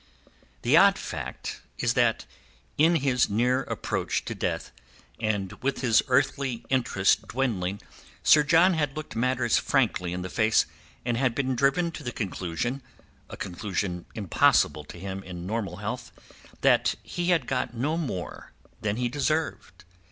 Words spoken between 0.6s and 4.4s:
The odd fact is that in his near approach to